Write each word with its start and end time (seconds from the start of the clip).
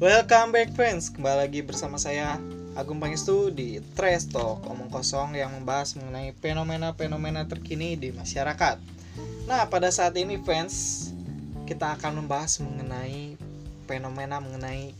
Welcome 0.00 0.56
back 0.56 0.72
friends, 0.72 1.12
kembali 1.12 1.44
lagi 1.44 1.60
bersama 1.60 2.00
saya 2.00 2.40
Agung 2.72 2.96
Pangestu 2.96 3.52
di 3.52 3.84
Trash 3.92 4.32
Talk 4.32 4.64
Omong 4.64 4.88
Kosong 4.88 5.36
yang 5.36 5.52
membahas 5.52 5.92
mengenai 5.92 6.32
fenomena-fenomena 6.40 7.44
terkini 7.44 8.00
di 8.00 8.08
masyarakat. 8.08 8.80
Nah 9.44 9.68
pada 9.68 9.92
saat 9.92 10.16
ini 10.16 10.40
fans, 10.40 11.04
kita 11.68 12.00
akan 12.00 12.24
membahas 12.24 12.64
mengenai 12.64 13.36
fenomena 13.84 14.40
mengenai 14.40 14.96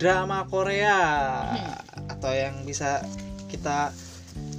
drama 0.00 0.48
Korea. 0.48 0.96
Atau 2.08 2.32
yang 2.32 2.64
bisa 2.64 3.04
kita 3.52 3.92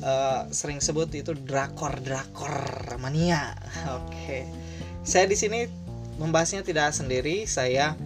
uh, 0.05 0.53
sering 0.53 0.85
sebut 0.85 1.09
itu 1.17 1.33
drakor-drakor 1.33 2.93
mania. 3.01 3.57
Oke, 3.89 4.45
saya 5.01 5.25
di 5.25 5.33
sini 5.33 5.65
membahasnya 6.21 6.61
tidak 6.61 6.93
sendiri, 6.93 7.49
saya 7.49 7.97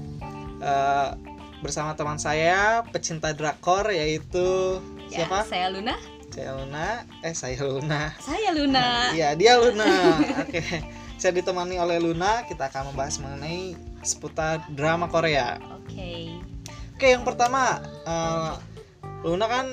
uh, 0.64 1.27
bersama 1.62 1.98
teman 1.98 2.22
saya 2.22 2.86
pecinta 2.94 3.34
drakor 3.34 3.90
yaitu 3.90 4.78
Ya, 5.08 5.24
siapa? 5.24 5.48
saya 5.48 5.72
Luna. 5.72 5.96
Saya 6.28 6.52
Luna. 6.54 6.88
Eh 7.24 7.34
saya 7.34 7.58
Luna. 7.64 8.12
Saya 8.20 8.50
Luna. 8.52 8.88
Iya 9.16 9.34
dia 9.34 9.56
Luna. 9.56 9.88
Oke. 10.44 10.62
Saya 11.18 11.32
ditemani 11.34 11.80
oleh 11.80 11.98
Luna. 11.98 12.44
Kita 12.44 12.68
akan 12.68 12.92
membahas 12.92 13.18
mengenai 13.24 13.74
seputar 14.04 14.68
drama 14.70 15.08
Korea. 15.08 15.58
Oke. 15.82 16.36
Oke 16.94 17.08
yang 17.10 17.24
pertama 17.24 17.80
eh, 18.06 18.52
Luna 19.24 19.48
kan 19.48 19.68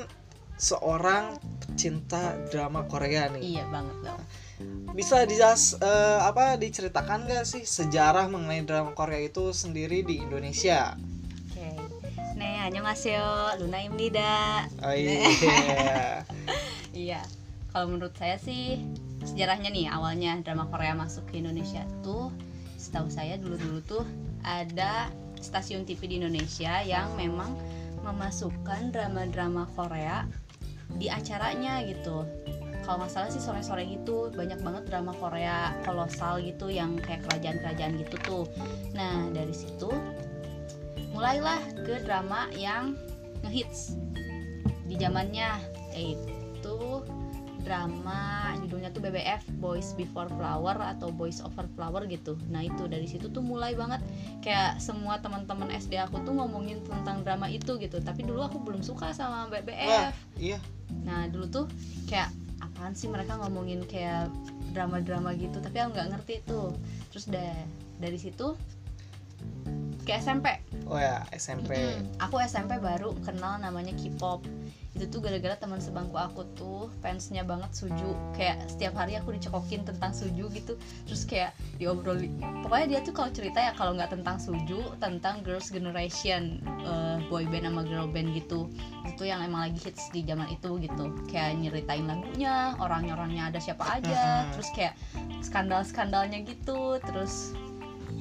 seorang 0.55 1.37
pecinta 1.61 2.39
drama 2.49 2.87
Korea 2.87 3.27
nih. 3.35 3.59
Iya 3.59 3.65
banget 3.69 3.97
dong. 4.07 4.23
Bisa 4.95 5.27
dijelas 5.27 5.75
eh, 5.83 6.21
apa 6.23 6.55
diceritakan 6.55 7.27
gak 7.27 7.45
sih 7.45 7.67
sejarah 7.67 8.31
mengenai 8.31 8.63
drama 8.63 8.95
Korea 8.95 9.19
itu 9.19 9.51
sendiri 9.51 10.07
di 10.07 10.23
Indonesia? 10.23 10.95
Oke. 12.64 12.64
Nih, 12.64 12.72
안녕하세요. 12.72 13.60
Luna입니다. 13.60 14.64
Oh 14.80 14.96
iya. 14.96 15.28
Iya. 16.96 17.20
Kalau 17.76 17.92
menurut 17.92 18.16
saya 18.16 18.40
sih 18.40 18.80
sejarahnya 19.28 19.68
nih 19.68 19.92
awalnya 19.92 20.40
drama 20.40 20.64
Korea 20.72 20.96
masuk 20.96 21.28
ke 21.28 21.44
Indonesia 21.44 21.84
tuh 22.00 22.32
setahu 22.80 23.12
saya 23.12 23.36
dulu-dulu 23.36 23.84
tuh 23.84 24.08
ada 24.48 25.12
stasiun 25.44 25.84
TV 25.84 26.08
di 26.08 26.16
Indonesia 26.24 26.80
yang 26.80 27.12
memang 27.20 27.60
memasukkan 28.08 28.96
drama-drama 28.96 29.68
Korea 29.76 30.24
di 30.96 31.12
acaranya 31.12 31.84
gitu. 31.84 32.24
Kalau 32.88 33.04
nggak 33.04 33.12
salah 33.12 33.28
sih 33.36 33.44
sore-sore 33.44 33.84
gitu 33.84 34.32
banyak 34.32 34.64
banget 34.64 34.88
drama 34.88 35.12
Korea 35.12 35.76
kolosal 35.84 36.40
gitu 36.40 36.72
yang 36.72 37.04
kayak 37.04 37.20
kerajaan-kerajaan 37.28 38.00
gitu 38.00 38.16
tuh. 38.24 38.46
Nah 38.96 39.28
dari 39.28 39.52
situ 39.52 39.92
mulailah 41.25 41.65
ke 41.89 42.05
drama 42.05 42.53
yang 42.53 42.93
ngehits 43.49 43.97
di 44.85 44.93
zamannya 45.01 45.57
yaitu 45.97 47.01
drama 47.65 48.53
judulnya 48.61 48.93
tuh 48.93 49.09
BBF 49.09 49.41
Boys 49.57 49.97
Before 49.97 50.29
Flower 50.29 50.77
atau 50.85 51.09
Boys 51.09 51.41
Over 51.41 51.65
Flower 51.73 52.05
gitu. 52.13 52.37
Nah 52.53 52.69
itu 52.69 52.85
dari 52.93 53.09
situ 53.09 53.33
tuh 53.33 53.41
mulai 53.41 53.73
banget 53.73 54.05
kayak 54.45 54.77
semua 54.85 55.17
teman-teman 55.17 55.73
SD 55.73 55.97
aku 55.97 56.21
tuh 56.29 56.37
ngomongin 56.37 56.85
tentang 56.85 57.25
drama 57.25 57.49
itu 57.49 57.81
gitu. 57.81 58.05
Tapi 58.05 58.21
dulu 58.29 58.45
aku 58.45 58.61
belum 58.61 58.85
suka 58.85 59.17
sama 59.17 59.49
Wah, 59.49 59.65
BBF. 59.65 60.13
iya. 60.37 60.61
Nah 61.09 61.25
dulu 61.33 61.49
tuh 61.49 61.65
kayak 62.05 62.29
apaan 62.61 62.93
sih 62.93 63.09
mereka 63.09 63.41
ngomongin 63.41 63.81
kayak 63.89 64.29
drama-drama 64.77 65.33
gitu. 65.41 65.57
Tapi 65.57 65.89
aku 65.89 65.97
nggak 65.97 66.21
ngerti 66.21 66.45
tuh. 66.45 66.77
Terus 67.17 67.33
deh 67.33 67.57
dari 67.97 68.21
situ 68.21 68.61
ke 70.05 70.13
SMP 70.21 70.61
Oh 70.85 71.01
ya, 71.01 71.25
SMP. 71.33 71.81
Mm-mm. 71.81 72.21
Aku 72.21 72.37
SMP 72.45 72.77
baru 72.77 73.17
kenal 73.25 73.57
namanya 73.57 73.97
K-pop. 73.97 74.45
Itu 74.95 75.11
tuh 75.11 75.27
gara-gara 75.27 75.59
teman 75.59 75.81
sebangku 75.83 76.15
aku 76.15 76.45
tuh 76.55 76.93
fansnya 77.01 77.43
banget 77.43 77.73
Suju. 77.73 78.13
Kayak 78.37 78.69
setiap 78.69 78.95
hari 78.95 79.17
aku 79.17 79.33
dicekokin 79.35 79.89
tentang 79.89 80.13
Suju 80.13 80.53
gitu. 80.53 80.77
Terus 81.09 81.25
kayak 81.25 81.57
diobrolin. 81.81 82.37
Pokoknya 82.63 82.87
dia 82.87 83.01
tuh 83.01 83.17
kalau 83.17 83.33
cerita 83.33 83.59
ya 83.65 83.73
kalau 83.75 83.97
nggak 83.97 84.13
tentang 84.13 84.37
Suju, 84.37 85.01
tentang 85.01 85.41
Girls 85.41 85.73
Generation, 85.73 86.61
eh, 86.63 87.17
boy 87.33 87.49
band 87.49 87.65
sama 87.65 87.83
girl 87.89 88.07
band 88.07 88.37
gitu. 88.37 88.69
Itu 89.09 89.25
yang 89.25 89.41
emang 89.41 89.73
lagi 89.73 89.81
hits 89.89 90.13
di 90.13 90.21
zaman 90.23 90.53
itu 90.53 90.79
gitu. 90.85 91.11
Kayak 91.33 91.65
nyeritain 91.65 92.05
lagunya, 92.05 92.77
orang-orangnya 92.77 93.51
ada 93.51 93.59
siapa 93.59 93.99
aja, 93.99 94.53
terus 94.53 94.69
kayak 94.77 94.95
skandal-skandalnya 95.41 96.45
gitu, 96.45 97.01
terus 97.03 97.57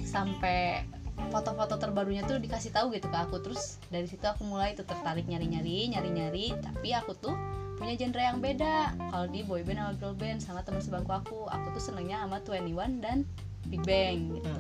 sampai 0.08 0.88
foto-foto 1.30 1.80
terbarunya 1.80 2.26
tuh 2.26 2.40
dikasih 2.40 2.74
tahu 2.74 2.96
gitu 2.96 3.08
ke 3.08 3.18
aku. 3.18 3.40
Terus 3.44 3.78
dari 3.88 4.08
situ 4.10 4.24
aku 4.24 4.44
mulai 4.48 4.74
tuh 4.74 4.88
tertarik 4.88 5.28
nyari-nyari 5.28 5.92
nyari-nyari. 5.94 6.56
Tapi 6.60 6.90
aku 6.96 7.14
tuh 7.16 7.36
punya 7.78 7.94
genre 7.96 8.24
yang 8.24 8.40
beda. 8.42 8.96
Kalau 8.98 9.28
di 9.30 9.46
boyband 9.46 9.80
sama 9.80 9.94
girl 10.00 10.16
band 10.16 10.40
sama 10.42 10.60
teman 10.66 10.82
sebangku 10.82 11.12
aku 11.14 11.40
aku 11.48 11.68
tuh 11.78 11.84
senengnya 11.84 12.24
sama 12.24 12.42
21 12.44 13.04
dan 13.04 13.18
Big 13.68 13.84
Bang 13.86 14.40
gitu. 14.40 14.54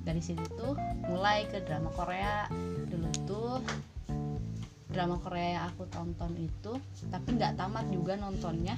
Dari 0.00 0.22
situ 0.24 0.46
tuh 0.56 0.74
mulai 1.06 1.46
ke 1.46 1.60
drama 1.62 1.92
Korea. 1.92 2.48
Dulu 2.88 3.08
tuh 3.28 3.58
drama 4.90 5.22
Korea 5.22 5.48
yang 5.60 5.64
aku 5.70 5.86
tonton 5.86 6.34
itu 6.34 6.72
tapi 7.12 7.38
nggak 7.38 7.54
tamat 7.60 7.86
juga 7.92 8.18
nontonnya. 8.18 8.74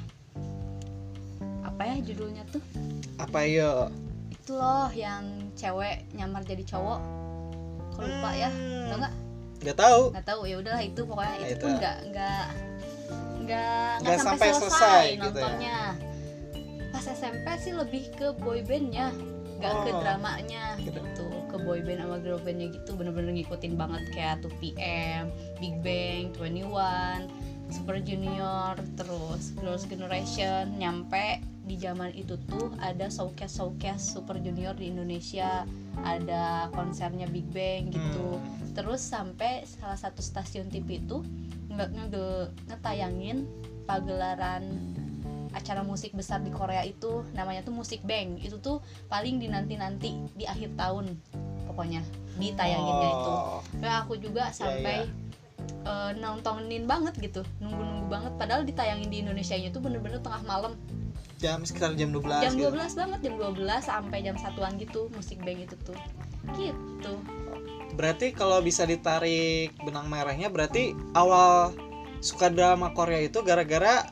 Apa 1.63 1.89
ya 1.89 1.97
judulnya 2.05 2.45
tuh? 2.53 2.61
Apa 3.17 3.47
yo? 3.49 3.89
itu 4.43 4.59
loh 4.59 4.91
yang 4.91 5.23
cewek 5.55 6.03
nyamar 6.19 6.43
jadi 6.43 6.67
cowok 6.67 6.99
lupa 8.03 8.31
ya 8.33 8.51
tau 8.89 8.97
nggak 8.99 9.15
Nggak 9.63 9.79
tahu. 9.79 10.03
nggak 10.11 10.27
tahu 10.27 10.41
ya 10.43 10.57
udahlah 10.59 10.83
itu 10.83 11.01
pokoknya 11.03 11.37
itu 11.39 11.47
Itu. 11.49 11.63
pun 11.63 11.71
nggak 11.79 11.97
nggak 12.11 12.43
nggak 13.43 13.93
sampai 14.03 14.19
sampai 14.19 14.49
selesai 14.51 14.59
selesai 14.59 15.03
gitu 15.07 15.23
ya. 15.23 15.45
nontonnya 15.47 15.79
pas 16.91 17.05
SMP 17.09 17.47
sih 17.59 17.73
lebih 17.73 18.05
ke 18.13 18.27
boybandnya 18.37 19.07
nggak 19.59 19.75
ke 19.79 19.89
Oh. 19.89 20.01
dramanya 20.03 20.65
Gitu. 20.77 20.99
gitu 20.99 21.27
ke 21.47 21.57
boyband 21.59 22.01
sama 22.01 22.17
girl 22.19 22.41
bandnya 22.41 22.69
gitu 22.71 22.91
bener-bener 22.97 23.31
ngikutin 23.33 23.75
banget 23.77 24.03
kayak 24.11 24.41
2PM, 24.41 25.29
Big 25.61 25.75
Bang, 25.85 26.33
21, 26.35 27.29
Super 27.69 28.01
Junior, 28.01 28.75
terus 28.97 29.53
Girls 29.57 29.85
Generation 29.87 30.75
nyampe 30.77 31.39
di 31.63 31.79
zaman 31.79 32.11
itu 32.13 32.35
tuh 32.51 32.75
ada 32.83 33.07
showcase 33.07 33.55
showcase 33.55 34.19
Super 34.19 34.39
Junior 34.43 34.75
di 34.75 34.91
Indonesia 34.91 35.63
ada 36.03 36.67
konsernya 36.75 37.31
Big 37.31 37.47
Bang 37.55 37.95
gitu. 37.95 38.39
Hmm. 38.39 38.73
terus 38.73 39.05
sampai 39.05 39.63
salah 39.69 40.01
satu 40.01 40.25
stasiun 40.25 40.73
TV 40.73 40.99
itu 41.05 41.21
nge- 41.69 41.93
ngetayangin 42.73 43.45
pagelaran 43.85 44.65
acara 45.53 45.85
musik 45.85 46.17
besar 46.17 46.41
di 46.41 46.49
Korea 46.49 46.81
itu 46.81 47.21
namanya 47.37 47.61
tuh 47.63 47.77
Musik 47.77 48.01
Bank 48.09 48.41
itu 48.41 48.57
tuh 48.59 48.81
paling 49.13 49.37
dinanti-nanti 49.37 50.17
di 50.33 50.49
akhir 50.49 50.73
tahun 50.81 51.13
pokoknya 51.69 52.01
ditayanginnya 52.41 53.09
itu. 53.13 53.33
Oh. 53.33 53.61
nah 53.81 54.05
aku 54.05 54.17
juga 54.17 54.49
Iya, 54.49 54.57
sampai 54.57 54.97
eh, 55.85 56.11
nontonin 56.17 56.89
banget 56.89 57.15
gitu 57.21 57.45
nunggu-nunggu 57.61 58.09
banget. 58.09 58.33
Padahal 58.41 58.63
ditayangin 58.65 59.09
di 59.13 59.19
Indonesia 59.21 59.57
nya 59.57 59.69
tuh 59.69 59.85
bener-bener 59.85 60.21
tengah 60.25 60.41
malam 60.49 60.73
Jam 61.43 61.67
sekitar 61.67 61.99
jam 61.99 62.15
12 62.15 62.23
jam 62.39 62.53
gitu. 62.55 62.71
12 62.71 63.01
banget 63.03 63.19
jam 63.27 63.35
12 63.35 63.83
sampai 63.83 64.19
jam 64.23 64.37
satuan 64.39 64.79
gitu 64.79 65.11
Musik 65.11 65.43
Bank 65.43 65.59
itu 65.67 65.77
tuh. 65.83 65.99
Gitu. 66.55 67.15
Berarti 67.99 68.31
kalau 68.33 68.63
bisa 68.63 68.87
ditarik 68.87 69.75
benang 69.83 70.07
merahnya 70.07 70.49
berarti 70.49 70.95
awal 71.19 71.75
suka 72.23 72.47
drama 72.49 72.95
Korea 72.95 73.19
itu 73.19 73.43
gara-gara 73.43 74.07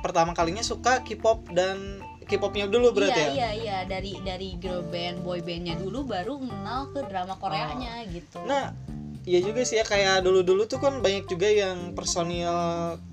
pertama 0.00 0.32
kalinya 0.32 0.62
suka 0.62 1.02
K-pop 1.02 1.50
dan 1.50 1.98
K-popnya 2.26 2.66
dulu 2.66 2.90
berarti 2.90 3.22
iya 3.22 3.26
ya? 3.26 3.30
iya 3.30 3.50
iya. 3.54 3.78
Dari 3.86 4.18
dari 4.26 4.58
girl 4.58 4.82
band 4.90 5.22
boy 5.22 5.38
bandnya 5.46 5.78
dulu 5.78 6.02
baru 6.02 6.42
kenal 6.42 6.90
ke 6.90 7.06
drama 7.06 7.38
Koreanya 7.38 8.02
gitu. 8.10 8.42
Nah, 8.42 8.74
iya 9.22 9.38
juga 9.38 9.62
sih 9.62 9.78
ya. 9.78 9.86
Kayak 9.86 10.26
dulu-dulu 10.26 10.66
tuh 10.66 10.82
kan 10.82 10.98
banyak 10.98 11.30
juga 11.30 11.46
yang 11.46 11.94
personil 11.94 12.50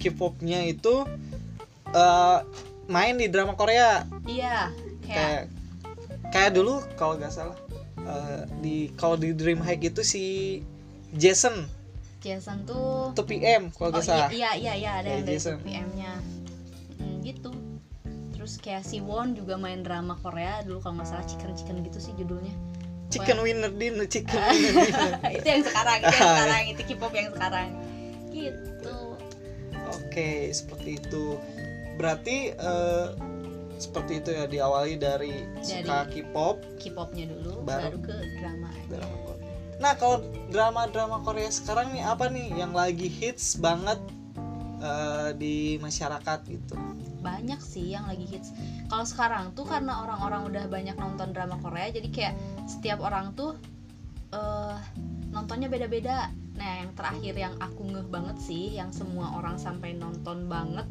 K-popnya 0.01 0.65
itu 0.65 1.05
eh, 1.93 2.39
main 2.85 3.15
di 3.15 3.27
drama 3.27 3.53
Korea. 3.53 4.03
iya 4.23 4.67
kayak 5.01 5.13
Kayak 5.13 5.43
kayak 6.29 6.51
dulu 6.53 6.73
kalau 6.93 7.15
nggak 7.15 7.29
salah 7.29 7.57
eh, 7.97 8.41
di 8.59 8.75
kalau 8.93 9.15
di 9.15 9.31
Dream 9.31 9.59
High 9.59 9.79
itu 9.81 10.01
si 10.01 10.23
Jason 11.11 11.67
Jason 12.19 12.63
tuh 12.63 13.11
2PM 13.13 13.67
kalau 13.71 13.87
oh 13.87 13.93
nggak 13.93 14.03
salah. 14.03 14.29
iya 14.29 14.51
iya 14.53 14.73
iya 14.73 14.91
ada 14.97 15.09
yang 15.11 15.23
dari 15.23 15.35
Jason. 15.35 15.59
PM-nya 15.61 16.13
Mm, 16.93 17.19
gitu 17.21 17.51
terus 18.31 18.55
kayak 18.57 18.81
si 18.81 18.99
Won 18.99 19.33
juga 19.33 19.55
main 19.55 19.81
drama 19.81 20.15
Korea 20.17 20.61
dulu 20.61 20.79
kalau 20.79 20.97
nggak 20.97 21.09
salah 21.09 21.25
chicken 21.25 21.51
chicken 21.53 21.79
gitu 21.81 21.99
sih 21.99 22.13
judulnya 22.15 22.53
Chicken 23.07 23.39
Winner 23.39 23.69
Dinner, 23.69 24.07
Chicken 24.13 24.33
Winner 24.33 24.73
Dinner. 24.81 25.11
itu 25.31 25.47
yang 25.47 25.63
sekarang 25.63 25.99
itu 25.99 26.15
yang 26.15 26.31
sekarang 26.33 26.63
itu 26.65 26.81
K-pop 26.87 27.13
yang 27.13 27.29
sekarang 27.29 27.67
gitu 28.29 28.97
Oke, 29.85 30.29
seperti 30.49 30.97
itu. 30.97 31.37
Berarti 31.95 32.51
eh, 32.51 33.07
seperti 33.77 34.23
itu 34.23 34.29
ya 34.31 34.45
diawali 34.47 34.95
dari 34.95 35.43
suka 35.59 36.07
K-pop. 36.07 36.79
K-popnya 36.79 37.25
dulu 37.29 37.63
Baru- 37.63 37.95
baru, 37.95 37.97
ke 37.99 38.15
drama 38.39 38.69
drama 38.87 39.15
Korea. 39.25 39.51
nah 39.81 39.93
kalau 39.99 40.17
drama-drama 40.47 41.17
Korea 41.25 41.49
sekarang 41.51 41.91
nih 41.91 42.05
apa 42.05 42.31
nih 42.31 42.55
yang 42.55 42.71
lagi 42.71 43.09
hits 43.09 43.59
banget 43.59 43.99
eh, 44.79 45.29
di 45.35 45.75
masyarakat 45.77 46.39
gitu? 46.47 46.75
Banyak 47.19 47.59
sih 47.59 47.91
yang 47.91 48.07
lagi 48.07 48.23
hits. 48.23 48.51
Kalau 48.87 49.03
sekarang 49.03 49.51
tuh 49.51 49.63
karena 49.63 50.03
orang-orang 50.03 50.47
udah 50.47 50.63
banyak 50.67 50.95
nonton 50.95 51.31
drama 51.31 51.59
Korea 51.59 51.91
jadi 51.91 52.07
kayak 52.11 52.33
setiap 52.67 52.99
orang 53.03 53.35
tuh 53.35 53.55
eh 54.31 54.77
nontonnya 55.31 55.67
beda-beda. 55.67 56.31
Nah 56.55 56.71
yang 56.85 56.91
terakhir 56.95 57.33
yang 57.35 57.55
aku 57.59 57.83
ngeh 57.89 58.07
banget 58.07 58.37
sih 58.39 58.77
yang 58.77 58.93
semua 58.93 59.35
orang 59.35 59.57
sampai 59.57 59.97
nonton 59.97 60.45
banget 60.47 60.85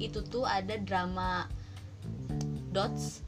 itu 0.00 0.24
tuh 0.24 0.42
ada 0.42 0.74
drama 0.76 1.44
Dots 2.70 3.20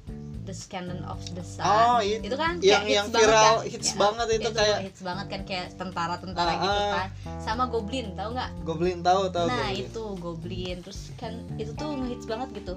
The 0.43 0.51
Scandal 0.51 1.07
of 1.07 1.23
the 1.33 1.43
Sun. 1.43 1.63
Oh, 1.63 1.99
itu- 2.01 2.27
itu 2.27 2.35
kan 2.35 2.59
yang- 2.59 2.83
hits 2.83 2.97
yang 2.97 3.07
banget 3.09 3.29
viral, 3.29 3.55
kan? 3.55 3.71
hits 3.71 3.87
Ya, 3.87 3.97
banget 3.97 4.27
itu 4.33 4.51
kayak- 4.51 4.81
hits 4.83 5.01
banget 5.01 5.27
kan 5.29 5.41
kayak 5.45 5.67
tentara-tentara 5.77 6.51
Ah, 6.51 6.59
gitu 6.59 6.81
ah. 6.81 6.93
kan. 6.97 7.09
Sama 7.39 7.65
Goblin 7.67 8.07
tau 8.13 8.35
nggak? 8.35 8.51
Goblin 8.65 8.99
tahu 9.01 9.31
tahu 9.31 9.47
nah 9.47 9.71
Goblin. 9.71 9.83
itu 9.85 10.03
Goblin. 10.19 10.77
Terus 10.83 11.01
kan 11.15 11.33
itu 11.57 11.71
tuh 11.73 11.95
ngehits 11.95 12.27
banget 12.27 12.49
gitu. 12.57 12.75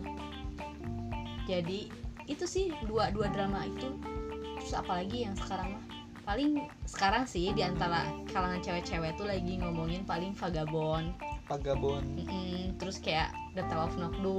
Jadi 1.45 1.89
itu 2.25 2.45
sih 2.45 2.69
dua 2.83 3.09
dua 3.09 3.30
drama 3.30 3.65
itu. 3.65 3.89
Terus 4.57 4.74
apalagi 4.74 5.25
yang 5.25 5.33
sekarang 5.36 5.74
mah? 5.74 5.83
Paling 6.24 6.57
sekarang 6.83 7.25
sih 7.25 7.50
di 7.51 7.62
antara 7.62 8.01
kalangan 8.27 8.57
cewek-cewek 8.59 9.13
tuh 9.13 9.25
lagi 9.25 9.57
ngomongin 9.57 10.01
paling 10.03 10.33
Vagabond 10.33 11.13
Vagabond 11.45 12.06
Mm-mm, 12.18 12.75
terus 12.75 12.97
kayak 12.97 13.30
The 13.53 13.63
Tale 13.65 13.86
of 13.86 13.95
Nokdu 13.95 14.38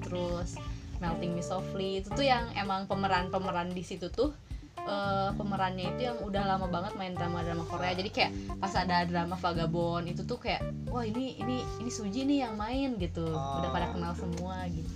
terus 0.00 0.54
Melting 1.02 1.34
Me 1.34 1.42
Softly. 1.42 2.00
Itu 2.00 2.14
tuh 2.14 2.24
yang 2.24 2.48
emang 2.54 2.86
pemeran-pemeran 2.86 3.74
di 3.74 3.82
situ 3.82 4.08
tuh 4.08 4.30
eh, 4.78 5.30
pemerannya 5.34 5.92
itu 5.92 6.06
yang 6.06 6.16
udah 6.22 6.46
lama 6.46 6.70
banget 6.70 6.94
main 6.94 7.12
drama-drama 7.12 7.66
Korea. 7.66 7.92
Jadi 7.92 8.08
kayak 8.08 8.30
pas 8.56 8.72
ada 8.72 9.02
drama 9.04 9.34
Vagabond 9.34 10.06
itu 10.06 10.22
tuh 10.22 10.38
kayak 10.38 10.62
wah 10.88 11.02
ini 11.02 11.36
ini 11.36 11.60
ini 11.82 11.90
Suji 11.90 12.24
nih 12.24 12.46
yang 12.48 12.54
main 12.54 12.96
gitu. 12.96 13.26
Udah 13.26 13.68
pada 13.68 13.90
Oh. 13.90 13.98
kenal 13.98 14.12
semua 14.14 14.64
gitu. 14.70 14.88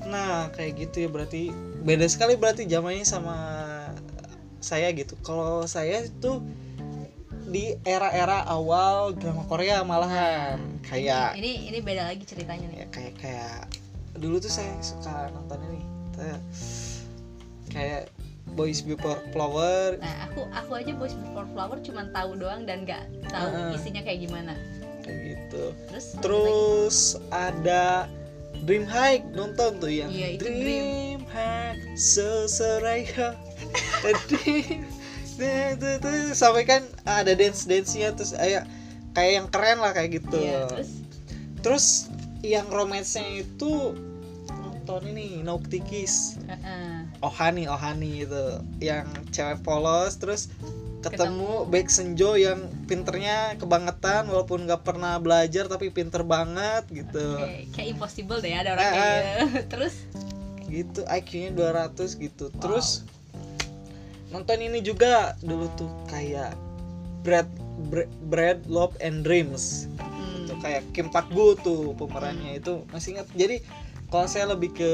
Nah, 0.00 0.48
kayak 0.56 0.80
gitu 0.80 1.06
ya 1.06 1.08
berarti 1.08 1.52
beda 1.84 2.08
sekali 2.08 2.34
berarti 2.34 2.64
zamannya 2.66 3.04
sama 3.04 3.36
saya 4.60 4.90
gitu. 4.92 5.16
Kalau 5.22 5.64
saya 5.64 6.04
itu 6.04 6.40
di 7.50 7.74
era-era 7.82 8.46
awal 8.46 9.10
drama 9.12 9.42
Korea 9.44 9.82
malahan 9.82 10.80
kayak 10.80 11.34
ini 11.34 11.66
ini 11.66 11.78
beda 11.82 12.06
lagi 12.06 12.22
ceritanya 12.22 12.70
nih 12.70 12.78
ya 12.78 12.86
kayak 12.88 13.14
kayak 13.18 13.58
dulu 14.14 14.38
tuh 14.38 14.48
saya 14.48 14.70
suka 14.78 15.28
nonton 15.30 15.58
ini 15.66 15.80
Kayak- 16.14 16.44
kayak 17.68 18.02
Boys 18.50 18.82
Before 18.82 19.18
Flower 19.30 19.98
nah 19.98 20.26
aku 20.26 20.46
aku 20.48 20.70
aja 20.74 20.92
Boys 20.94 21.14
Before 21.14 21.46
Flower 21.50 21.78
cuman 21.78 22.10
tahu 22.10 22.34
doang 22.36 22.66
dan 22.66 22.82
nggak 22.82 23.02
tahu 23.26 23.46
Heeh. 23.48 23.74
isinya 23.74 24.02
kayak 24.02 24.26
gimana 24.26 24.54
kayak 25.00 25.18
gitu. 25.32 25.64
terus. 25.88 26.06
Terus 26.20 26.98
ada 27.32 28.06
Dream 28.62 28.84
High 28.84 29.24
nonton 29.32 29.80
tuh 29.80 29.88
yang 29.88 30.12
Iya, 30.12 30.36
itu 30.36 30.44
Dream 30.44 31.24
High 31.24 31.78
Dream 31.80 31.80
Tuh, 34.02 34.14
tuh, 34.28 34.38
tuh. 34.38 34.99
Sampai 36.34 36.62
kan 36.68 36.82
ada 37.04 37.32
dance 37.34 37.66
dance 37.66 37.92
nya 37.96 38.12
terus 38.14 38.32
kayak 38.36 38.64
kayak 39.14 39.32
yang 39.42 39.46
keren 39.50 39.78
lah 39.82 39.92
kayak 39.92 40.22
gitu. 40.22 40.38
Iya, 40.38 40.66
terus? 40.70 40.90
Terus 41.60 41.86
yang 42.40 42.66
romansnya 42.72 43.26
itu 43.44 43.92
nonton 44.48 45.02
ini 45.12 45.44
Noctikis 45.44 46.40
heeh. 46.48 47.04
Ohani 47.20 47.68
Ohani 47.68 48.24
itu. 48.24 48.46
Yang 48.80 49.06
cewek 49.34 49.60
polos 49.66 50.16
terus 50.16 50.48
ketemu, 51.00 51.64
Ketemu. 51.64 51.72
Baek 51.72 51.88
Senjo 51.88 52.36
yang 52.36 52.60
pinternya 52.84 53.56
kebangetan 53.56 54.28
walaupun 54.28 54.68
nggak 54.68 54.84
pernah 54.84 55.16
belajar 55.16 55.64
tapi 55.68 55.88
pinter 55.88 56.20
banget 56.24 56.84
gitu. 56.92 57.40
Kayak, 57.40 57.72
kayak 57.72 57.88
impossible 57.96 58.38
deh 58.40 58.52
ada 58.52 58.76
orang 58.76 58.84
Eh, 58.84 58.92
kayak 58.92 59.24
gitu. 59.24 59.60
terus? 59.72 59.94
Gitu 60.70 61.00
IQ-nya 61.08 61.50
200 61.56 62.20
gitu. 62.20 62.44
Terus 62.60 63.02
nonton 64.30 64.58
ini 64.58 64.78
juga 64.80 65.34
dulu 65.40 65.66
tuh 65.74 65.90
kayak 66.06 66.54
Bread 67.20 67.50
Bread, 67.80 68.10
Bread 68.26 68.58
Love 68.66 68.94
and 68.98 69.22
Dreams. 69.22 69.88
Hmm, 69.98 70.44
tuh 70.44 70.56
kayak 70.58 70.84
Kim 70.90 71.08
Pak 71.08 71.28
Gu 71.28 71.56
tuh 71.58 71.92
pemerannya 71.94 72.56
itu. 72.56 72.84
Masih 72.88 73.16
ingat? 73.16 73.26
Jadi 73.32 73.60
kalau 74.06 74.26
saya 74.26 74.46
lebih 74.46 74.70
ke 74.70 74.90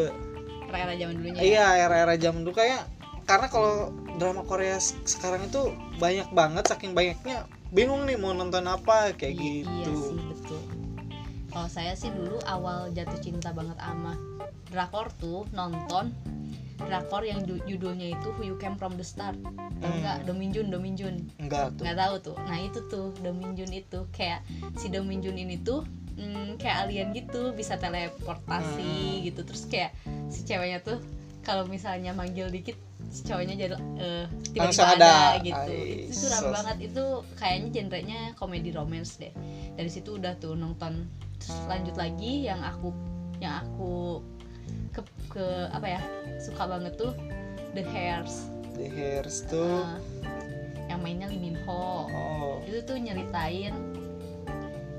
era 0.69 0.93
zaman 0.93 1.15
dulunya 1.17 1.39
ya. 1.39 1.43
iya 1.43 1.67
era-era 1.83 2.15
zaman 2.15 2.43
dulu. 2.43 2.55
Kayak 2.55 2.87
karena 3.25 3.47
kalau 3.49 3.91
drama 4.17 4.43
Korea 4.43 4.77
se- 4.77 4.95
sekarang 5.05 5.45
itu 5.45 5.71
banyak 5.97 6.31
banget 6.31 6.65
saking 6.67 6.93
banyaknya 6.93 7.43
bingung 7.69 8.07
nih 8.07 8.15
mau 8.15 8.31
nonton 8.31 8.63
apa 8.65 9.11
kayak 9.13 9.35
Iya- 9.35 9.65
iya 9.65 9.85
gitu. 9.85 9.95
sih 10.05 10.19
betul. 10.27 10.61
Kalau 11.49 11.69
saya 11.69 11.93
sih 11.93 12.11
dulu 12.11 12.39
awal 12.45 12.93
jatuh 12.93 13.19
cinta 13.19 13.51
banget 13.51 13.75
sama 13.77 14.15
drakor 14.69 15.11
tuh 15.17 15.43
nonton 15.51 16.13
drakor 16.79 17.23
yang 17.23 17.41
ju- 17.43 17.63
judulnya 17.63 18.13
itu 18.13 18.29
Who 18.31 18.43
You 18.45 18.57
Came 18.57 18.75
From 18.75 18.95
The 18.95 19.03
Start. 19.03 19.41
Tau 19.41 19.53
Hmm. 19.83 19.99
nggak? 19.99 20.19
Dominjun 20.25 20.67
Dominjun 20.67 21.15
enggak 21.39 21.73
tuh. 21.75 21.83
Nggak 21.83 21.97
tahu 21.97 22.15
tuh. 22.23 22.37
Nah 22.39 22.59
itu 22.59 22.79
tuh 22.87 23.13
Dominjun 23.19 23.71
itu. 23.71 23.99
Kayak 24.11 24.45
si 24.75 24.87
Dominjun 24.87 25.35
ini 25.35 25.57
tuh 25.59 25.85
hmm, 26.15 26.57
kayak 26.57 26.77
alien 26.85 27.13
gitu 27.13 27.53
bisa 27.53 27.77
teleportasi 27.77 28.93
Hmm. 29.15 29.25
gitu. 29.25 29.41
Terus 29.43 29.63
kayak 29.67 29.91
si 30.27 30.43
ceweknya 30.43 30.81
tuh 30.81 31.01
kalau 31.41 31.63
misalnya 31.65 32.11
manggil 32.11 32.49
dikit 32.49 32.75
si 33.07 33.23
cowoknya 33.23 33.55
jadi 33.55 33.77
eh, 33.97 34.25
tiba-tiba 34.51 34.99
ada. 34.99 35.39
gitu. 35.41 35.71
Ay, 35.71 36.09
itu 36.09 36.17
seram 36.19 36.43
so- 36.43 36.53
banget. 36.53 36.77
Itu 36.87 37.05
kayaknya 37.35 37.69
genrenya 37.73 38.19
komedi 38.35 38.71
romance 38.71 39.17
deh. 39.17 39.31
Dari 39.73 39.87
situ 39.87 40.17
udah 40.17 40.35
tuh 40.35 40.53
nonton. 40.53 41.07
Terus 41.37 41.57
lanjut 41.67 41.95
lagi 41.95 42.45
yang 42.45 42.59
aku 42.61 42.91
yang 43.37 43.61
aku 43.63 44.25
ke, 44.93 45.01
ke 45.31 45.47
apa 45.73 45.87
ya 45.99 46.01
suka 46.41 46.65
banget 46.67 46.95
tuh 46.97 47.13
The 47.77 47.85
Hairs. 47.85 48.49
The 48.77 48.89
Hairs 48.89 49.45
tuh. 49.49 49.85
Eh, 49.85 50.01
yang 50.89 51.05
mainnya 51.05 51.29
Lee 51.29 51.41
Min 51.41 51.61
Ho. 51.69 52.09
Oh. 52.09 52.65
Itu 52.65 52.81
tuh 52.89 52.97
nyeritain 52.97 53.75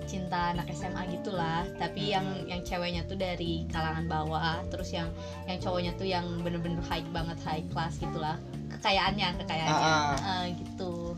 cinta 0.08 0.56
anak 0.56 0.72
SMA 0.72 1.04
gitulah 1.20 1.68
tapi 1.76 2.16
yang 2.16 2.24
yang 2.48 2.64
ceweknya 2.64 3.04
tuh 3.12 3.20
dari 3.20 3.68
kalangan 3.68 4.08
bawah 4.08 4.64
terus 4.72 4.96
yang 4.96 5.12
yang 5.52 5.60
cowoknya 5.60 5.92
tuh 6.00 6.08
yang 6.08 6.24
bener-bener 6.40 6.80
high 6.88 7.04
banget 7.12 7.36
high 7.44 7.66
class 7.76 8.00
gitulah 8.00 8.40
kekayaannya 8.72 9.36
kekayaannya. 9.44 9.92
Ah, 9.92 10.48
Eh, 10.48 10.56
gitu. 10.56 11.18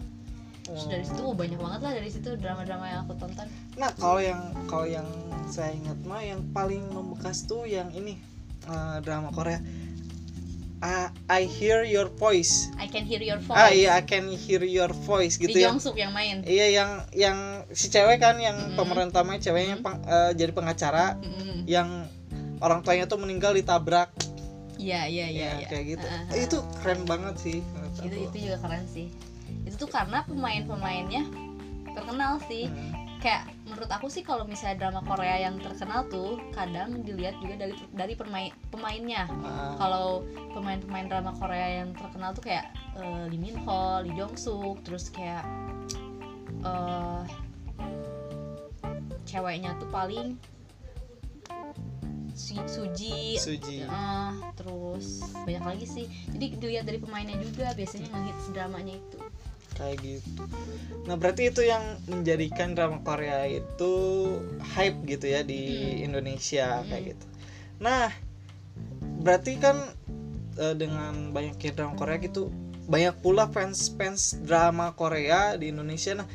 Terus 0.69 0.85
dari 0.85 1.05
situ 1.05 1.21
oh, 1.25 1.33
banyak 1.33 1.57
banget 1.57 1.79
lah 1.81 1.91
dari 1.97 2.09
situ 2.09 2.29
drama-drama 2.37 2.85
yang 2.85 2.99
aku 3.05 3.13
tonton. 3.17 3.47
Nah 3.77 3.89
kalau 3.97 4.21
yang 4.21 4.53
kalau 4.69 4.85
yang 4.85 5.07
saya 5.49 5.73
ingat 5.73 5.97
mah 6.05 6.21
yang 6.21 6.41
paling 6.53 6.85
membekas 6.93 7.49
tuh 7.49 7.65
yang 7.65 7.89
ini 7.93 8.21
eh, 8.61 8.97
drama 8.99 9.29
Korea. 9.29 9.61
Ah, 10.79 11.11
I 11.27 11.43
hear 11.43 11.83
your 11.83 12.07
voice. 12.09 12.71
I 12.75 12.87
can 12.87 13.03
hear 13.03 13.19
your 13.19 13.35
voice 13.37 13.51
Ah 13.53 13.67
iya 13.69 13.93
I 13.93 14.01
can 14.01 14.31
hear 14.31 14.63
your 14.63 14.87
voice 14.97 15.35
gitu 15.35 15.51
di 15.51 15.59
ya. 15.59 15.67
Jongsuk 15.67 15.91
yang 15.93 16.09
main 16.09 16.39
Iya 16.41 16.67
yang 16.73 16.89
yang 17.13 17.37
si 17.69 17.87
cewek 17.87 18.15
kan 18.17 18.39
yang 18.39 18.55
Mm. 18.55 18.79
pemeran 18.79 19.11
utamanya 19.11 19.43
ceweknya 19.43 19.75
Mm. 19.75 19.83
peng- 19.83 20.01
eh, 20.01 20.31
jadi 20.33 20.51
pengacara 20.51 21.19
Mm-mm. 21.19 21.67
yang 21.67 22.07
orang 22.57 22.79
tuanya 22.79 23.05
tuh 23.05 23.19
meninggal 23.19 23.51
ditabrak 23.51 24.07
iya 24.77 25.03
iya 25.03 25.27
iya 25.27 25.47
ya, 25.49 25.51
iya. 25.57 25.67
kayak 25.67 25.85
gitu. 25.89 26.05
Ah, 26.05 26.23
ah, 26.23 26.31
Eh, 26.31 26.47
itu 26.47 26.57
keren 26.79 27.03
banget 27.03 27.35
sih. 27.37 27.59
itu 27.99 28.15
aku. 28.15 28.31
itu 28.31 28.37
juga 28.41 28.57
keren 28.61 28.83
sih 28.87 29.07
itu 29.61 29.75
tuh 29.75 29.89
karena 29.89 30.23
pemain-pemainnya 30.23 31.23
terkenal 31.91 32.39
sih 32.41 32.71
Hmm. 32.71 32.95
Kayak 33.19 33.43
menurut 33.67 33.91
aku 33.91 34.07
sih 34.07 34.23
kalau 34.23 34.47
misalnya 34.47 34.87
drama 34.87 35.03
Korea 35.03 35.43
yang 35.43 35.59
terkenal 35.59 36.07
tuh 36.07 36.39
kadang 36.55 37.03
dilihat 37.03 37.35
juga 37.43 37.59
dari 37.59 37.75
dari 37.91 38.13
pemain 38.15 38.47
pemainnya 38.71 39.27
Ah, 39.43 39.75
kalau 39.75 40.23
pemain-pemain 40.55 41.05
drama 41.05 41.35
Korea 41.35 41.83
yang 41.83 41.91
terkenal 41.93 42.31
tuh 42.31 42.47
kayak 42.47 42.71
eh, 42.95 43.27
Lee 43.27 43.37
Min 43.37 43.59
Ho, 43.67 43.99
Lee 44.01 44.15
Jong 44.15 44.39
Suk, 44.39 44.79
terus 44.81 45.11
kayak 45.11 45.43
eh 46.63 47.23
ceweknya 49.23 49.75
tuh 49.77 49.89
paling 49.91 50.39
Su- 52.39 52.55
Suji, 52.71 53.35
Suji. 53.35 53.83
eh, 53.83 54.31
terus 54.55 55.19
banyak 55.43 55.59
lagi 55.59 55.83
sih. 55.83 56.05
Jadi 56.31 56.55
dilihat 56.55 56.87
dari 56.87 56.95
pemainnya 56.95 57.35
juga 57.35 57.75
biasanya 57.75 58.07
ngehits 58.09 58.55
dramanya 58.55 58.95
itu. 58.95 59.19
Kayak 59.79 59.97
gitu. 60.03 60.43
Nah 61.07 61.15
berarti 61.15 61.49
itu 61.49 61.63
yang 61.63 61.81
menjadikan 62.05 62.75
drama 62.75 62.99
Korea 63.01 63.47
itu 63.47 63.93
hype 64.75 64.99
gitu 65.07 65.25
ya 65.31 65.41
di 65.41 65.63
Hmm. 65.95 66.05
Indonesia 66.11 66.83
Hmm. 66.83 66.87
kayak 66.91 67.03
gitu. 67.15 67.25
Nah 67.79 68.11
berarti 69.23 69.55
kan 69.57 69.95
eh, 70.59 70.75
dengan 70.75 71.31
banyaknya 71.31 71.71
drama 71.71 71.95
Korea 71.95 72.19
gitu 72.19 72.51
banyak 72.91 73.23
pula 73.23 73.47
fans-fans 73.47 74.43
drama 74.43 74.91
Korea 74.93 75.55
di 75.55 75.71
Indonesia. 75.71 76.19
Nah 76.19 76.27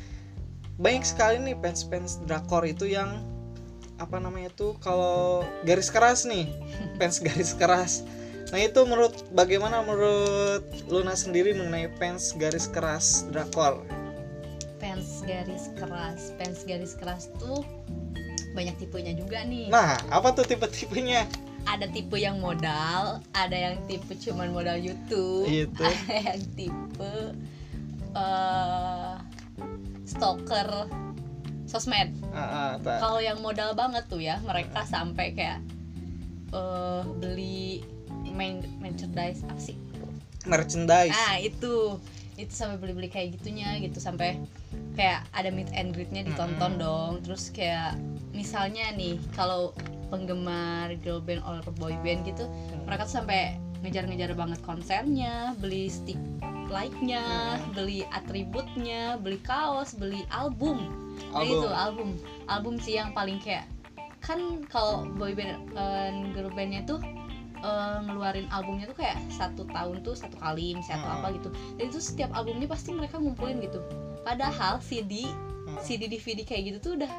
banyak 0.75 1.05
sekali 1.05 1.37
nih 1.39 1.55
fans-fans 1.61 2.19
drakor 2.25 2.65
itu 2.65 2.89
yang 2.89 3.21
apa 3.95 4.19
namanya 4.19 4.51
tuh 4.51 4.75
kalau 4.83 5.39
garis 5.63 5.87
keras 5.87 6.27
nih 6.27 6.51
fans 6.99 7.23
garis 7.23 7.55
keras 7.55 8.03
Nah 8.53 8.59
itu 8.61 8.79
menurut 8.85 9.13
bagaimana 9.33 9.81
menurut 9.81 10.63
Luna 10.85 11.17
sendiri 11.17 11.53
mengenai 11.53 11.89
fans 11.97 12.33
garis 12.37 12.69
keras 12.69 13.25
drakor? 13.33 13.81
fans 14.75 15.25
garis 15.25 15.73
keras 15.79 16.29
fans 16.37 16.61
garis 16.61 16.93
keras 16.93 17.33
tuh 17.41 17.65
banyak 18.53 18.75
tipenya 18.77 19.17
juga 19.17 19.41
nih 19.41 19.67
Nah 19.73 19.97
apa 20.13 20.29
tuh 20.31 20.45
tipe-tipenya? 20.45 21.25
ada 21.65 21.89
tipe 21.89 22.13
yang 22.13 22.37
modal 22.37 23.17
ada 23.33 23.57
yang 23.57 23.81
tipe 23.89 24.13
cuman 24.13 24.53
modal 24.53 24.77
YouTube 24.77 25.49
Gitu. 25.49 25.81
ada 25.89 26.13
yang 26.37 26.41
tipe 26.53 27.13
eh, 28.13 29.15
stalker 30.05 30.69
sosmed 31.65 32.13
ah, 32.29 32.77
tak. 32.77 33.01
kalau 33.01 33.17
yang 33.17 33.41
modal 33.41 33.73
banget 33.73 34.05
tuh 34.05 34.21
ya 34.21 34.37
mereka 34.45 34.85
sampai 34.85 35.33
kayak 35.33 35.65
eh, 36.53 37.01
beli 37.17 37.81
main 38.35 38.59
merchandise 38.83 39.41
apa 39.47 39.57
sih 39.59 39.75
merchandise. 40.45 41.15
ah 41.15 41.39
itu 41.39 41.97
itu 42.35 42.51
sampai 42.51 42.75
beli-beli 42.75 43.07
kayak 43.07 43.39
gitunya 43.39 43.79
gitu 43.79 43.97
sampai 44.03 44.35
kayak 44.93 45.23
ada 45.31 45.47
meet 45.49 45.71
and 45.71 45.95
greetnya 45.95 46.27
ditonton 46.27 46.75
Mm-mm. 46.75 46.83
dong 46.83 47.13
terus 47.23 47.47
kayak 47.49 47.95
misalnya 48.35 48.91
nih 48.93 49.15
kalau 49.33 49.71
penggemar 50.11 50.93
girl 51.01 51.23
band 51.23 51.41
or 51.47 51.63
boy 51.79 51.95
band 52.03 52.27
gitu 52.27 52.45
mereka 52.83 53.07
tuh 53.07 53.23
sampai 53.23 53.55
ngejar-ngejar 53.81 54.35
banget 54.35 54.59
konsernya 54.67 55.55
beli 55.63 55.87
stick 55.87 56.19
like-nya 56.67 57.23
beli 57.71 58.03
atributnya 58.11 59.15
beli 59.17 59.39
kaos 59.41 59.95
beli 59.95 60.27
album 60.29 61.05
Nah, 61.15 61.43
Album. 61.43 61.63
itu 61.63 61.69
album 61.71 62.09
album 62.47 62.75
sih 62.79 62.99
yang 62.99 63.15
paling 63.15 63.39
kayak 63.39 63.63
kan 64.19 64.39
kalau 64.67 65.07
boy 65.15 65.31
band 65.31 65.63
eh, 65.75 66.11
girl 66.35 66.51
bandnya 66.51 66.83
tuh 66.83 66.99
eh, 67.65 67.97
ngeluarin 68.03 68.45
albumnya 68.47 68.85
tuh 68.85 68.95
kayak 68.95 69.17
satu 69.29 69.65
tahun 69.65 69.99
tuh 69.99 70.13
satu 70.13 70.37
kali 70.37 70.71
misalnya 70.71 71.01
atau 71.01 71.09
Hmm. 71.09 71.17
apa 71.17 71.27
gitu. 71.33 71.49
Dan 71.75 71.83
itu 71.87 71.99
setiap 71.99 72.29
albumnya 72.31 72.67
pasti 72.67 72.89
mereka 72.91 73.17
ngumpulin 73.17 73.57
gitu. 73.59 73.81
Padahal 74.21 74.77
CD 74.79 75.25
Hmm. 75.25 75.81
CD 75.81 76.05
DVD 76.05 76.39
kayak 76.41 76.61
gitu 76.63 76.77
tuh 76.79 76.93
udah 76.95 77.09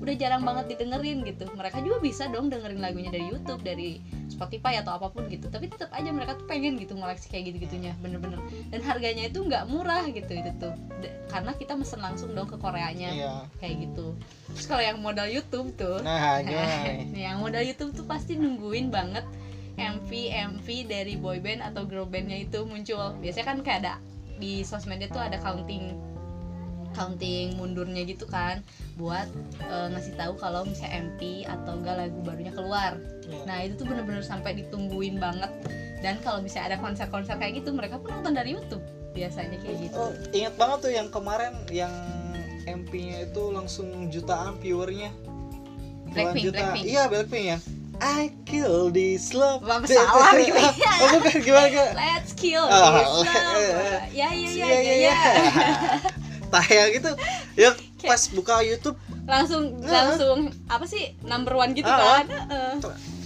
udah 0.00 0.16
jarang 0.16 0.40
banget 0.40 0.72
didengerin 0.72 1.20
gitu. 1.20 1.44
Mereka 1.52 1.82
juga 1.82 2.00
bisa 2.00 2.24
dong 2.24 2.48
dengerin 2.48 2.80
lagunya 2.80 3.10
dari 3.10 3.28
YouTube 3.28 3.60
dari 3.60 4.00
Spotify 4.26 4.80
atau 4.80 4.96
apa 4.96 5.12
pun 5.12 5.28
gitu. 5.28 5.52
Tapi 5.52 5.68
tetap 5.68 5.92
aja 5.92 6.08
mereka 6.08 6.32
tuh 6.34 6.48
pengen 6.48 6.80
gitu 6.80 6.96
ngoleksi 6.96 7.28
kayak 7.28 7.52
gitu 7.52 7.68
gitunya 7.68 7.92
bener-bener. 8.00 8.40
Dan 8.72 8.80
harganya 8.80 9.28
itu 9.28 9.44
nggak 9.44 9.68
murah 9.68 10.08
gitu 10.08 10.32
itu 10.32 10.50
tuh. 10.56 10.72
D- 10.98 11.12
karena 11.28 11.52
kita 11.52 11.76
mesen 11.76 12.00
langsung 12.00 12.32
dong 12.32 12.48
ke 12.48 12.56
Koreanya 12.56 13.12
Iya. 13.12 13.32
kayak 13.60 13.76
gitu. 13.84 14.16
Terus 14.48 14.64
kalau 14.64 14.80
yang 14.80 14.96
modal 14.98 15.28
YouTube 15.28 15.76
tuh 15.76 16.00
Nah 16.00 16.40
yang 17.12 17.36
modal 17.36 17.60
YouTube 17.60 17.92
tuh 17.92 18.08
pasti 18.08 18.34
nungguin 18.34 18.88
banget 18.88 19.28
MV 19.80 20.10
MV 20.30 20.66
dari 20.84 21.16
boyband 21.16 21.64
atau 21.64 21.88
girl 21.88 22.04
bandnya 22.04 22.44
itu 22.44 22.68
muncul 22.68 23.16
biasanya 23.18 23.46
kan 23.48 23.58
kayak 23.64 23.78
ada 23.82 23.94
di 24.36 24.60
sosmednya 24.60 25.08
tuh 25.08 25.24
ada 25.24 25.40
counting 25.40 25.96
counting 26.90 27.54
mundurnya 27.54 28.02
gitu 28.02 28.26
kan 28.26 28.60
buat 28.98 29.30
eh, 29.62 29.86
ngasih 29.94 30.18
tahu 30.18 30.34
kalau 30.36 30.66
misalnya 30.66 31.06
MP 31.06 31.46
atau 31.46 31.78
enggak 31.78 31.96
lagu 31.96 32.18
barunya 32.20 32.52
keluar 32.52 32.98
Iya. 33.30 33.46
nah 33.46 33.56
itu 33.62 33.78
tuh 33.78 33.86
bener-bener 33.86 34.26
sampai 34.26 34.58
ditungguin 34.58 35.22
banget 35.22 35.50
dan 36.02 36.18
kalau 36.26 36.42
misalnya 36.42 36.74
ada 36.74 36.78
konser-konser 36.82 37.38
kayak 37.38 37.62
gitu 37.62 37.70
mereka 37.70 38.02
pun 38.02 38.10
nonton 38.10 38.34
dari 38.34 38.58
YouTube 38.58 38.82
biasanya 39.14 39.54
kayak 39.62 39.86
gitu 39.86 39.94
Oh, 39.94 40.10
ingat 40.34 40.54
banget 40.58 40.78
tuh 40.82 40.92
yang 40.92 41.08
kemarin 41.14 41.54
yang 41.70 41.94
MP-nya 42.66 43.30
itu 43.30 43.42
langsung 43.50 44.10
jutaan 44.12 44.58
viewernya. 44.60 45.10
Blackpink, 46.12 46.44
juta. 46.44 46.58
Blackpink. 46.58 46.84
Iya 46.86 47.02
Blackpink 47.08 47.44
ya. 47.46 47.58
I 48.00 48.32
kill 48.42 48.88
this 48.88 49.32
love. 49.32 49.60
Wah, 49.60 49.84
salah 49.84 50.32
ya. 50.40 50.56
oh 50.98 51.20
bukan 51.20 51.36
gimana 51.38 51.68
gimana? 51.68 51.92
Let's 51.92 52.32
kill 52.32 52.64
Oh, 52.64 52.90
this 52.90 53.06
oh, 53.06 53.20
love. 53.28 53.56
eh, 53.60 54.00
Ya 54.10 54.28
ya 54.30 54.48
ya 54.48 54.48
Iya, 54.50 54.66
ya 54.66 54.80
iya, 54.80 54.94
ya. 54.96 55.16
Tayang 56.52 56.88
gitu. 56.92 57.10
Ya 57.54 57.70
pas 58.00 58.22
buka 58.28 58.58
YouTube 58.60 58.96
Langsung 59.22 59.84
Ah. 59.84 60.08
langsung 60.08 60.38
apa 60.66 60.82
sih 60.84 61.14
number 61.22 61.54
one 61.54 61.70
gitu 61.72 61.86
Ah. 61.86 62.24
kan? 62.24 62.26
Heeh. 62.26 62.74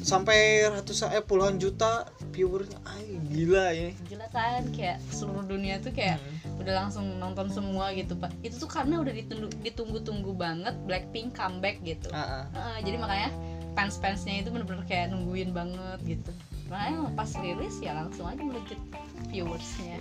sampai 0.04 0.69
ratusan 0.69 1.16
eh 1.16 1.25
puluhan 1.25 1.57
juta 1.57 2.04
viewernya. 2.28 2.76
Ay, 2.85 3.16
gila 3.25 3.73
ini. 3.73 3.97
Gila 4.04 4.28
kan 4.28 4.69
kayak 4.69 5.00
seluruh 5.09 5.40
dunia 5.43 5.81
tuh 5.81 5.97
kayak 5.97 6.21
Hmm. 6.21 6.61
udah 6.61 6.75
langsung 6.76 7.16
nonton 7.16 7.49
semua 7.49 7.88
gitu 7.90 8.12
pak. 8.12 8.28
Itu 8.43 8.59
tuh 8.59 8.69
karena 8.69 9.00
udah 9.00 9.09
ditunggu 9.11 9.49
ditunggu-tunggu 9.64 10.37
banget 10.37 10.76
Blackpink 10.85 11.33
comeback 11.33 11.81
gitu. 11.81 12.12
Ah, 12.12 12.21
ah. 12.21 12.45
Heeh, 12.52 12.85
jadi 12.85 12.97
makanya 13.00 13.28
fans-fansnya 13.75 14.47
itu 14.47 14.49
bener-bener 14.54 14.87
kayak 14.87 15.12
nungguin 15.12 15.50
banget 15.50 16.00
gitu. 16.07 16.33
Makanya 16.71 17.12
pas 17.19 17.31
rilis 17.38 17.76
ya 17.83 17.93
langsung 17.95 18.26
aja 18.26 18.40
melejit 18.40 18.81
viewersnya 19.28 20.00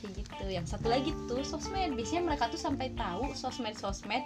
kayak 0.00 0.12
gitu. 0.16 0.44
Yang 0.48 0.66
satu 0.76 0.86
lagi 0.88 1.10
tuh 1.28 1.42
sosmed. 1.44 1.96
Biasanya 1.96 2.22
mereka 2.24 2.48
tuh 2.48 2.60
sampai 2.60 2.92
tahu 2.94 3.32
sosmed-sosmed 3.36 4.24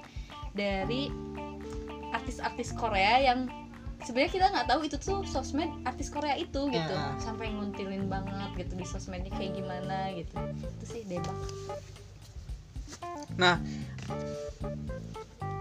dari 0.55 1.11
artis-artis 2.15 2.71
Korea 2.75 3.19
yang 3.19 3.51
sebenarnya 4.07 4.33
kita 4.37 4.47
nggak 4.55 4.69
tahu 4.71 4.81
itu 4.87 4.97
tuh 5.01 5.19
sosmed 5.27 5.71
artis 5.89 6.13
Korea 6.13 6.37
itu 6.39 6.71
gitu. 6.71 6.95
Ah. 6.95 7.17
Sampai 7.19 7.51
nguntilin 7.51 8.07
banget 8.07 8.51
gitu 8.67 8.79
di 8.79 8.87
sosmednya 8.87 9.33
kayak 9.35 9.59
gimana 9.59 10.13
gitu. 10.15 10.35
Itu 10.61 10.85
sih 10.87 11.03
debak. 11.09 11.35
Nah, 13.35 13.59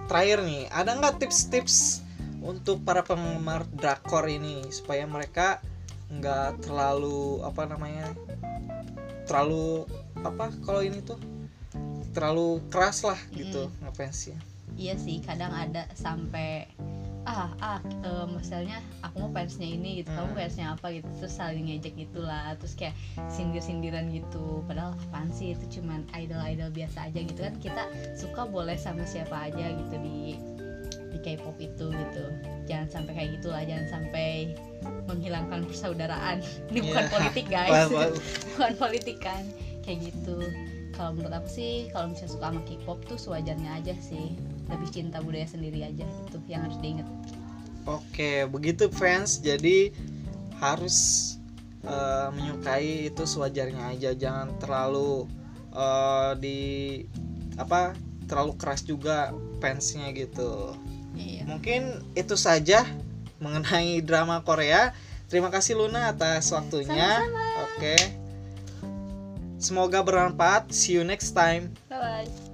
terakhir 0.06 0.46
nih, 0.46 0.70
ada 0.70 0.94
nggak 0.94 1.26
tips-tips 1.26 2.06
untuk 2.44 2.84
para 2.84 3.02
penggemar 3.08 3.64
drakor 3.72 4.28
ini 4.28 4.68
supaya 4.70 5.08
mereka 5.08 5.64
nggak 6.12 6.68
terlalu 6.68 7.40
apa 7.42 7.64
namanya, 7.66 8.12
terlalu 9.26 9.88
apa 10.22 10.52
kalau 10.62 10.84
ini 10.84 11.00
tuh 11.02 11.18
terlalu 12.14 12.62
keras 12.70 13.02
lah 13.02 13.18
gitu 13.34 13.72
ngefansnya. 13.82 14.38
Iya 14.78 15.00
sih, 15.00 15.24
kadang 15.24 15.56
ada 15.56 15.90
sampai 15.98 16.70
ah 17.24 17.56
ah 17.64 17.80
eh, 18.04 18.28
misalnya 18.28 18.84
aku 19.00 19.24
mau 19.24 19.32
fansnya 19.32 19.64
ini 19.64 20.04
gitu, 20.04 20.12
kamu 20.12 20.36
Hmm. 20.36 20.40
fansnya 20.44 20.66
apa 20.76 20.92
gitu, 20.92 21.08
terus 21.24 21.34
saling 21.40 21.72
ngejek 21.72 21.96
gitulah, 21.96 22.52
terus 22.60 22.76
kayak 22.76 22.94
sindir-sindiran 23.32 24.12
gitu. 24.12 24.60
Padahal 24.68 24.92
apaan 25.08 25.32
sih 25.32 25.56
itu 25.56 25.80
cuman 25.80 26.04
idol-idol 26.12 26.68
biasa 26.76 27.08
aja 27.08 27.20
gitu 27.24 27.40
kan. 27.40 27.56
Kita 27.64 27.84
suka 28.20 28.44
boleh 28.44 28.76
sama 28.76 29.08
siapa 29.08 29.50
aja 29.50 29.72
gitu 29.72 29.96
di 30.04 30.36
di 31.14 31.20
K-pop 31.22 31.56
itu 31.62 31.94
gitu. 31.94 32.26
Jangan 32.66 32.88
sampai 32.90 33.12
kayak 33.14 33.30
gitulah, 33.40 33.62
jangan 33.64 33.88
sampai 34.02 34.58
menghilangkan 35.06 35.64
persaudaraan. 35.70 36.42
Ini 36.74 36.80
bukan 36.90 37.06
Iya. 37.06 37.12
politik 37.14 37.46
guys, 37.48 37.88
bukan 38.58 38.74
politik 38.82 39.18
kan, 39.22 39.44
kayak 39.86 40.10
gitu. 40.10 40.38
Kalau 40.94 41.14
menurut 41.18 41.34
aku 41.34 41.50
sih, 41.50 41.90
kalau 41.90 42.14
misalnya 42.14 42.32
suka 42.38 42.46
sama 42.50 42.62
K-pop 42.66 43.00
tuh 43.06 43.18
sewajarnya 43.18 43.82
aja 43.82 43.94
sih 44.02 44.34
lebih 44.64 44.90
cinta 44.90 45.20
budaya 45.20 45.44
sendiri 45.44 45.84
aja 45.84 46.08
gitu 46.08 46.40
yang 46.48 46.64
harus 46.64 46.80
diinget 46.80 47.04
Oke, 47.84 48.48
begitu 48.48 48.88
fans. 48.88 49.44
Jadi 49.44 49.92
harus 50.64 50.96
eh, 51.84 52.28
menyukai 52.32 53.12
itu 53.12 53.28
sewajarnya 53.28 53.92
aja, 53.92 54.16
jangan 54.16 54.56
terlalu 54.62 55.28
eh, 55.76 56.32
di 56.40 56.60
apa 57.60 57.92
terlalu 58.26 58.56
keras 58.56 58.88
juga 58.88 59.36
fansnya 59.60 60.16
gitu. 60.16 60.78
Iya 61.14 61.44
Mungkin 61.46 62.02
itu 62.18 62.36
saja 62.36 62.86
mengenai 63.44 64.00
drama 64.00 64.40
Korea. 64.42 64.96
Terima 65.28 65.52
kasih 65.52 65.76
Luna 65.76 66.14
atas 66.14 66.48
waktunya. 66.54 67.20
Oke. 67.68 67.96
Semoga 69.60 70.04
bermanfaat. 70.04 70.72
See 70.72 70.96
you 71.00 71.04
next 71.04 71.36
time. 71.36 71.72
bye 71.88 72.28
bye 72.28 72.53